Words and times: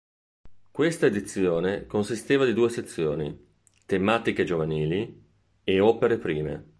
Questa 0.71 1.05
edizione 1.05 1.85
consisteva 1.85 2.43
di 2.45 2.53
due 2.55 2.69
sezioni: 2.71 3.39
"Tematiche 3.85 4.43
giovanili" 4.45 5.29
e 5.63 5.79
"Opere 5.79 6.17
prime". 6.17 6.69